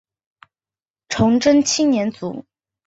[1.09, 2.43] 崇祯七年卒。